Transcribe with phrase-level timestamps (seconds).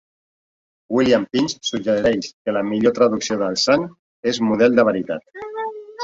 [0.99, 3.85] William Pinch suggereix que la millor traducció de "sant"
[4.33, 5.45] és "model de veritat".